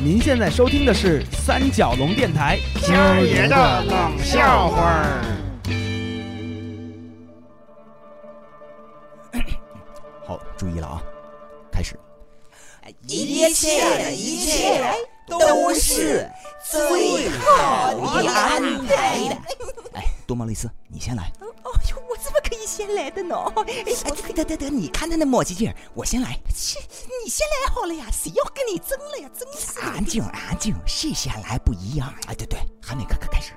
[0.00, 2.56] 您现在收听的是三角龙电台。
[2.84, 5.24] 今儿爷的冷笑话儿。
[10.24, 11.02] 好，注意了啊，
[11.72, 11.98] 开始。
[13.08, 14.80] 一切的一切
[15.26, 16.30] 都是
[16.70, 17.92] 最好
[18.22, 19.36] 的安排的。
[19.94, 21.24] 哎，多毛蕾丝，你先来。
[21.40, 21.48] 哦
[21.90, 23.34] 哟，我怎么可以先来的呢？
[23.66, 23.74] 哎，
[24.32, 26.38] 得得得，你看他那磨叽劲儿，我先来。
[26.54, 26.78] 切，
[27.28, 29.30] 你先来好了呀，谁要跟你争了呀？
[29.38, 32.10] 真是安静安静，谁先来不一样。
[32.26, 33.52] 哎，对对，还没开开开始。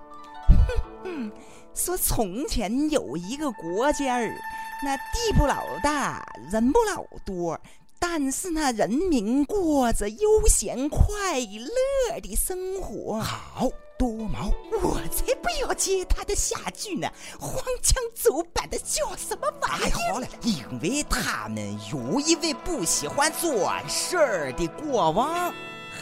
[1.06, 1.32] 嗯，
[1.74, 4.36] 说从前有一个国家儿，
[4.84, 7.58] 那地不老大，人不老多。
[7.98, 13.22] 但是那人民过着悠闲快乐的生活。
[13.22, 13.70] 好
[14.02, 14.52] 多毛，
[14.82, 17.08] 我才不要接他的下句呢！
[17.40, 20.14] 荒腔走板的叫什么玩意儿？
[20.14, 25.54] 好了，因为他们有一位不喜欢做事儿的国王。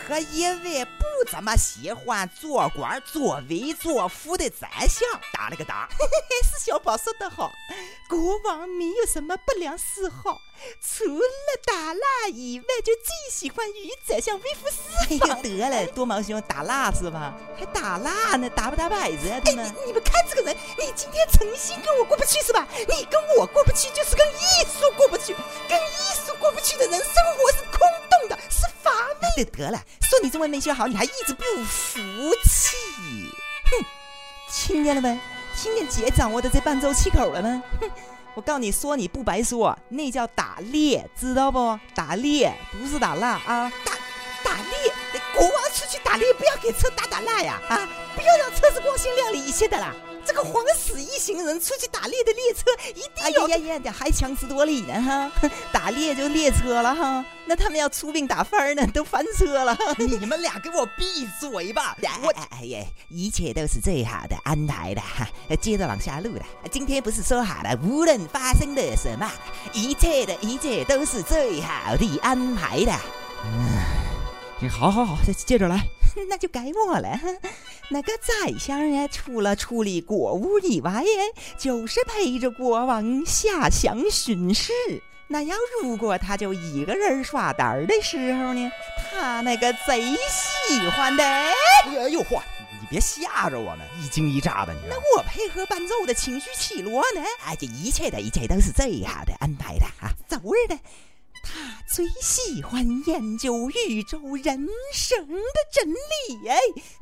[0.07, 0.85] 和一位
[1.19, 5.03] 不怎么喜欢做官、作威作福的宰相
[5.33, 5.89] 打了个打。
[5.91, 7.51] 嘿嘿嘿是小宝说的好，
[8.07, 10.39] 国王没有什么不良嗜好，
[10.81, 11.21] 除了
[11.65, 15.27] 打蜡以外，就最喜欢与宰相微服私访。
[15.43, 17.35] 得了，多毛兄打蜡是吧？
[17.57, 18.49] 还打蜡呢？
[18.51, 19.41] 打不打摆子呀？
[19.43, 22.65] 哎，你你们看这个人，你今天诚心跟我过不去是吧？
[22.87, 25.35] 你跟我过不去，就是跟艺术过不去。
[25.67, 29.51] 跟艺术过不去的人，生活是空洞的，是乏味的。
[29.51, 29.81] 得了。
[30.01, 31.99] 说你中文没学好，你还一直不服
[32.43, 32.75] 气？
[33.71, 33.85] 哼，
[34.51, 35.17] 听见了没？
[35.55, 37.63] 听见姐掌握的这伴奏气口了吗？
[37.81, 37.89] 哼，
[38.35, 41.77] 我告诉你说你不白说，那叫打猎，知道不？
[41.95, 43.71] 打猎不是打蜡啊！
[43.85, 43.93] 打
[44.43, 44.93] 打猎，
[45.35, 47.59] 国王出去打猎不要给车打打蜡呀！
[47.69, 49.93] 啊，不要让车子光鲜亮丽一些的啦。
[50.29, 55.49] 这个黄死一行人出去打猎的列车一定要呀呀呀，还强词夺理呢哈！
[55.73, 59.75] 打猎就列车了哈，那他们要出兵打翻呢，都翻车了。
[59.97, 61.97] 你们俩给我闭嘴吧！
[62.21, 65.27] 我 哎呀，一切都是最好的安排的哈。
[65.59, 69.27] 接着往下录了，今天不是说好了，无论发生了什么，
[69.73, 72.91] 一切的一切都是最好的安排的。
[74.61, 75.83] 嗯，好好好，接着来。
[76.27, 77.19] 那就该我了。
[77.89, 81.03] 那个宰相呀，除了处理国务以外，
[81.57, 84.71] 就是陪着国王下乡巡视。
[85.27, 91.23] 那要如果他就一个人耍单儿的时候呢，他那个贼喜欢的。
[91.23, 92.41] 哎呦嚯！
[92.81, 94.73] 你别吓着我们，一惊一乍的。
[94.73, 97.21] 你那我配合伴奏的情绪起落呢？
[97.45, 100.09] 哎，这一切的一切都是最好的安排的啊！
[100.27, 100.79] 走着的。
[101.43, 101.59] 他
[101.93, 106.59] 最喜欢研究宇宙人生的真理哎，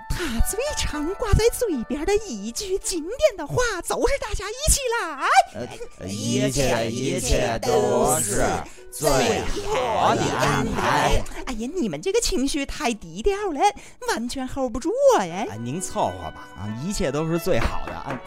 [0.10, 8.46] 他最常挂在嘴边的一句经典的话，就是大家一起来，一切一切都是
[8.92, 11.22] 最好的安排。
[11.46, 13.62] 哎呀，你们这个情绪太低调了，
[14.10, 15.46] 完全 hold 不住我呀！
[15.64, 18.22] 您凑合吧啊，一切都是最好的啊。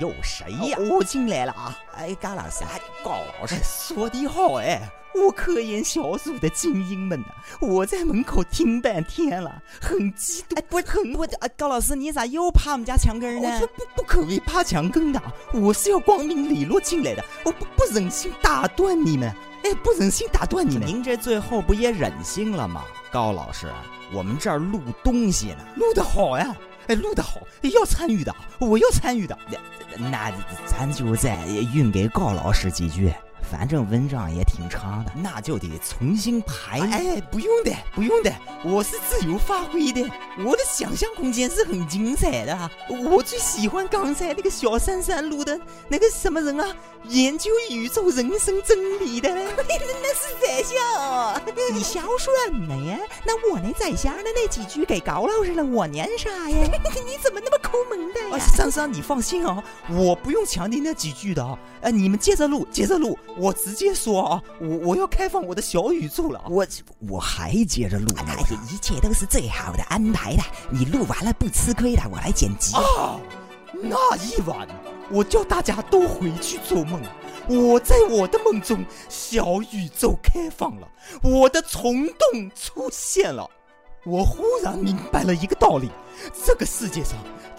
[0.00, 0.78] 有谁呀？
[0.90, 1.78] 我进来了啊！
[1.96, 2.64] 哎，高老师，
[3.04, 4.80] 高老师说的好哎。
[5.14, 7.28] 我科研小组的精英们呐，
[7.60, 10.58] 我在门口听半天了，很激动。
[10.58, 13.60] 哎，不是很我啊，高老师，你咋又爬我们家墙根呢？
[13.60, 15.22] 我不不可谓爬墙根的，
[15.52, 19.32] 我是要光明磊落进来的，我不不忍心打断你们。
[19.62, 20.88] 哎，不忍心打断你们。
[20.88, 22.82] 您这最后不也忍心了吗？
[23.12, 23.70] 高老师，
[24.12, 26.56] 我们这儿录东西呢，录的好呀！
[26.88, 29.36] 哎，录得好，要参与的，我要参与的。
[29.96, 30.32] 那那
[30.66, 33.12] 咱就再运给高老师几句。
[33.50, 36.80] 反正文章也挺长的，那就得重新排。
[36.80, 38.32] 哎，不用的，不用的，
[38.64, 40.02] 我是自由发挥的，
[40.44, 42.70] 我的想象空间是很精彩的。
[42.88, 46.66] 我最喜欢刚才那个小珊珊录的那个什么人啊，
[47.08, 51.42] 研究宇宙人生真理的， 那是宰相。
[51.74, 52.98] 你孝顺呢呀？
[53.24, 56.56] 那我那宰相的那几句给高老师了，我念啥呀？
[57.06, 58.38] 你怎么那么抠门的呀？
[58.38, 61.58] 珊珊，你放心啊，我不用强调那几句的啊。
[61.82, 63.18] 哎，你们接着录，接着录。
[63.36, 66.42] 我直接说啊，我我要开放我的小宇宙了。
[66.48, 66.66] 我
[67.08, 68.24] 我还接着录呢。
[68.26, 70.42] 哎呀，一切都是最好的安排的。
[70.70, 72.74] 你录完了不吃亏的，我来剪辑。
[72.76, 73.20] 啊，
[73.82, 74.66] 那一晚
[75.10, 77.00] 我叫大家都回去做梦。
[77.46, 80.88] 我在我的梦中，小宇宙开放了，
[81.22, 83.48] 我的虫洞出现了。
[84.04, 85.90] 我忽然明白了一个道理：
[86.44, 87.14] 这个世界上。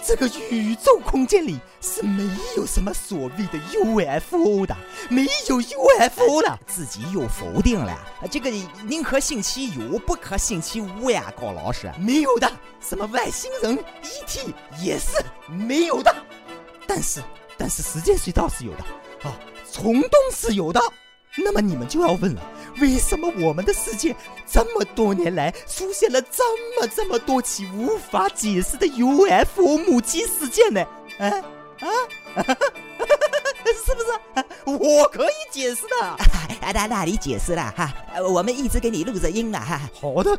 [0.08, 2.24] 这个宇宙空间里是没
[2.56, 4.78] 有什么所谓的 UFO 的，
[5.10, 7.98] 没有 UFO 了，自己又否定了。
[8.30, 8.52] 这个
[8.84, 11.92] 宁可信其有，不可信其无呀，高老师。
[11.98, 12.48] 没有的，
[12.80, 16.16] 什么外星人、ET 也是没有的。
[16.86, 17.20] 但是，
[17.58, 18.84] 但是时间隧道是有的，
[19.28, 19.34] 啊，
[19.72, 20.80] 虫洞是有的。
[21.38, 22.42] 那么你们就要问了，
[22.82, 26.44] 为什么我们的世界这么多年来出现了这
[26.80, 30.82] 么这么多起无法解释的 UFO 母鸡事件呢？
[31.20, 31.30] 啊
[31.80, 31.88] 啊，
[33.66, 34.78] 是不是？
[34.78, 36.06] 我可以解释的。
[36.08, 39.82] 啊，那那你解释了哈，呃我们一直给你录着音了哈。
[40.02, 40.38] 好的，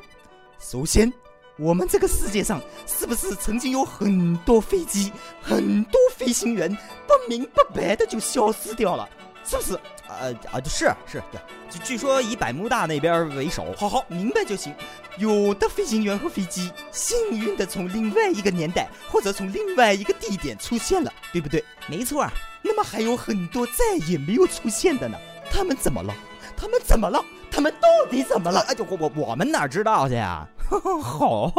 [0.58, 1.12] 首先，
[1.58, 6.70] 我们这个世界上是不是曾经有很多飞机、很多飞行员
[7.06, 9.08] 不明不白的就消失掉了？
[9.46, 9.78] 是不是？
[10.08, 13.74] 呃啊，是是，对，据据说以百慕大那边为首。
[13.76, 14.74] 好好明白就行。
[15.18, 21.64] 有的飞行员和飞机幸运的从另外一个年代或者从另外一个地点出现了，对不对？
[21.88, 22.30] 没错儿，
[22.62, 25.18] 那么还有很多再也没有出现的呢。
[25.50, 26.14] 他们怎么了？
[26.56, 27.24] 他们怎么了？
[27.50, 28.60] 他们到底怎么了？
[28.68, 30.46] 哎，就我我我们哪知道去呀？
[31.02, 31.52] 好，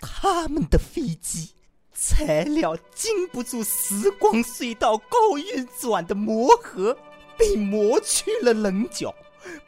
[0.00, 1.50] 他们的飞机
[1.92, 6.96] 材料经不住时光隧道高运转的磨合，
[7.36, 9.14] 被磨去了棱角，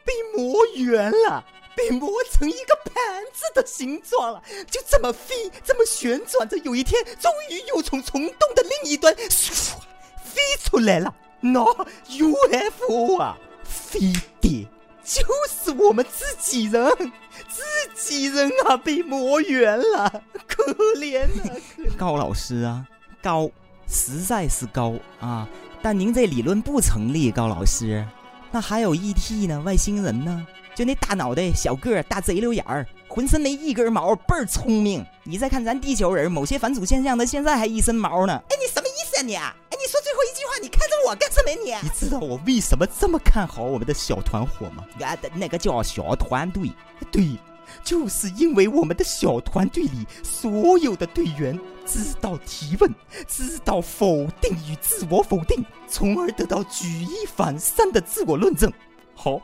[0.03, 1.43] 被磨圆了，
[1.75, 4.41] 被磨成一个盘子的形状了。
[4.69, 9.75] 就这么飞，这么旋转着，有一天终于又从虫洞的另一端唰
[10.23, 11.13] 飞出来了。
[11.41, 11.63] 那
[12.07, 13.99] UFO 啊，飞
[14.41, 14.65] 碟
[15.03, 16.89] 就是我们自己人，
[17.47, 17.63] 自
[17.93, 20.63] 己人啊，被磨圆了，可
[20.95, 21.55] 怜啊！
[21.97, 22.87] 高老师啊，
[23.21, 23.51] 高，
[23.87, 25.47] 实在是高啊！
[25.85, 28.03] 但您这理论不成立，高老师。
[28.49, 30.43] 那还有 ET 呢，外星人呢？
[30.73, 35.05] 就那大脑袋、小个儿、大贼溜眼儿，浑身没一根毛，倍儿聪明。
[35.23, 38.33] 你再看咱地球人，某些反祖现象的，现在还一身毛呢。
[38.49, 39.35] 哎，你什么意思啊你？
[39.35, 41.71] 哎，你说最后一句话，你看着我干什么你？
[41.83, 44.83] 你知道我为什么这么看好我们的小团伙吗？
[45.05, 46.71] 啊，那个叫小团队。
[47.11, 47.37] 对，
[47.83, 52.93] 就是因为我们的小团队里所有的队员知道提问，
[53.27, 58.71] 知道否定与自我否定，从而得到举一反三的自我论证。
[59.13, 59.41] 好，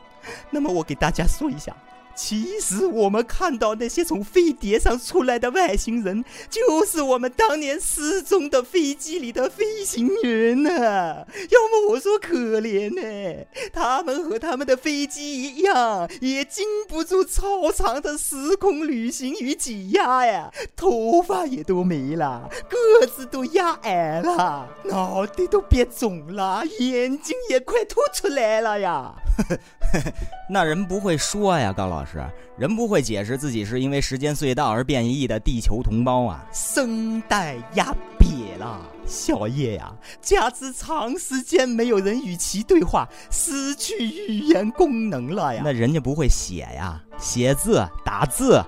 [0.50, 1.76] 那么我给大家说一下。
[2.14, 29.14] 其实我们看到那些从飞碟上出来的外星人，就是我们当年失踪的飞机里的飞行员呢、要么我说可怜呢、他们和他们的飞机一样，也经不住超长的时空旅行与挤压呀，头发也都没了，个子都压矮了，脑袋都变肿了，眼睛也快凸出来了呀。
[30.48, 32.22] 那人不会说呀，高老师，
[32.56, 36.44] 人不会解释自己是因为时间隧道而变异的地球同胞啊。
[36.52, 45.62] 声带压瘪了，小叶呀、加之长时间没有人与其对话，失去语言功能了呀。
[45.64, 48.60] 那人家不会写呀，写字打字，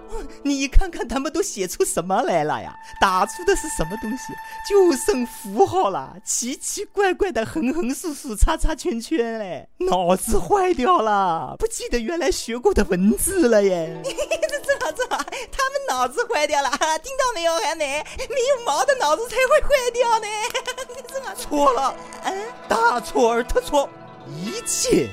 [0.45, 2.73] 你看看他们都写出什么来了呀？
[3.01, 4.33] 打出的是什么东西？
[4.69, 14.01] 就剩符号了，奇奇怪怪的横横竖竖、叉叉圈圈嘞，脑子坏掉了，不记得原来学过的文字了耶。
[14.05, 15.19] 这好这好，
[15.53, 18.03] 他们脑子坏掉了，听到没有，韩梅？
[18.17, 20.27] 没有毛的脑子才会坏掉呢。
[20.97, 23.89] 你这好错了，嗯，大错而特错，
[24.29, 25.11] 一切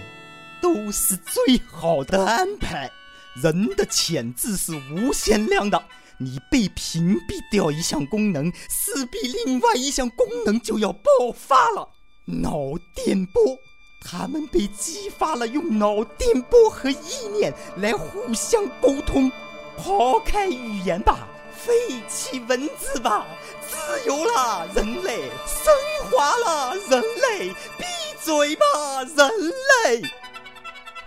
[0.62, 2.90] 都是最好的安排。
[3.36, 5.84] 人的潜质是无限量的，
[6.18, 11.88] 你被屏蔽掉一项功能，势必另外一项功能就要爆发了。
[12.26, 13.58] 脑电波，
[14.02, 19.32] 他们被激发了，用脑电波和意念来互相沟通。
[19.78, 21.74] 抛开语言吧，废
[22.08, 23.26] 弃文字吧，
[23.68, 25.74] 自由了，人类升
[26.12, 27.86] 华了，人类闭
[28.22, 28.64] 嘴吧，
[29.16, 30.02] 人类。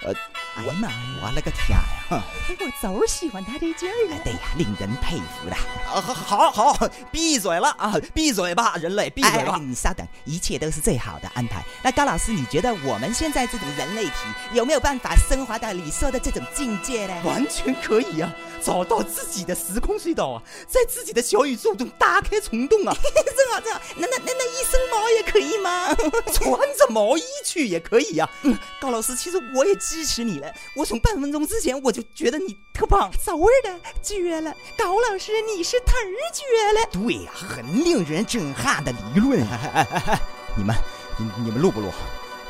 [0.03, 1.14] 哎呀妈呀！
[1.25, 1.83] 我了个天呀！
[2.11, 5.57] 我就是喜欢他这劲儿哎，对呀，令人佩服的。
[5.91, 7.95] 啊，好好好，闭嘴了啊！
[8.13, 9.55] 闭嘴吧，人类，闭嘴吧！
[9.55, 11.65] 哎哎你稍等，一切都是最好的安排。
[11.83, 14.13] 那高老师，你觉得我们现在这种人类体
[14.53, 17.15] 有没有办法升华到你说的这种境界呢？
[17.25, 18.31] 完全可以啊！
[18.63, 25.95] 找到自己的时空隧道啊，在自己的小宇宙中打开虫洞啊，正好正好，那那那那一身毛也可以吗？
[26.33, 30.53] 穿着毛衣去也可以呀、嗯，高老师，其实我也支持你了。
[30.75, 34.53] 我从半分钟之前我就觉得你特棒，早味的绝了。
[34.77, 36.43] 高老师，你是忒儿绝
[36.73, 36.89] 了。
[36.91, 39.89] 对呀、很令人震撼的理论啊！
[40.59, 40.75] 你们，
[41.17, 41.89] 你你们录不录？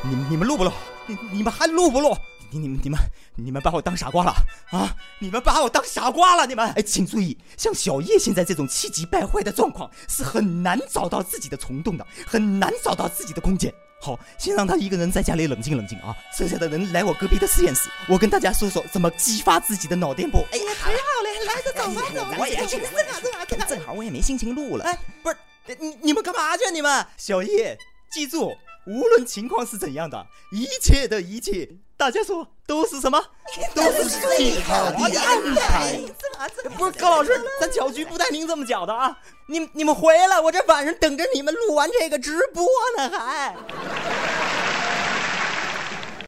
[0.01, 0.71] 你们你们录不录？
[1.05, 2.17] 你你们还录不录？
[2.49, 2.99] 你你们你们
[3.35, 4.33] 你们把我当傻瓜了
[4.71, 4.95] 啊！
[5.19, 6.47] 你们把我当傻瓜了！
[6.47, 13.71] 你们哎，请注意，像小叶现在这种气急败坏的状况，是很难找到自己的虫洞的，很难找到自己的空间。
[14.01, 20.45] 好，先让他一个人在家里冷静冷静啊，剩下的人来我隔壁的实验室，我跟大家说说怎么激发自己的脑电波。
[20.51, 22.37] 哎呀，太好了，来，走吧，走吧。
[22.39, 22.79] 我也去
[23.67, 24.85] 正好我也没心情录了。
[24.85, 25.37] 哎，不是，
[25.79, 26.69] 你你们干嘛去？
[26.71, 27.75] 你们小叶，
[28.11, 28.55] 记住，
[28.87, 33.21] 无论情况是怎样的，一切的一切，大家说都是什么？
[33.73, 35.99] 都是最好的安排。
[36.77, 39.17] 不是高老师，咱搅局不带您这么搅的啊！
[39.47, 42.65] 你你们回来，我这晚上等着你们录完这个直播
[42.97, 43.55] 呢，还。